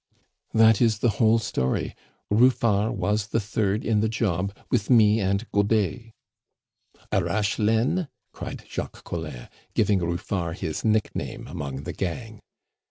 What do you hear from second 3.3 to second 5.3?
third in the job with me